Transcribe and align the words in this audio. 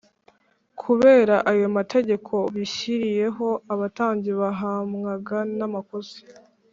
kubera 0.81 1.35
ayo 1.51 1.67
mategeko 1.77 2.33
bishyiriyeho, 2.55 3.47
abatambyi 3.73 4.31
bahamwaga 4.41 5.37
n’amakosa 5.57 6.17